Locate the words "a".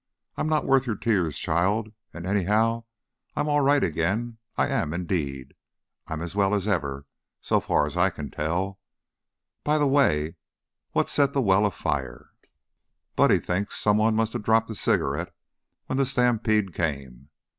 14.71-14.75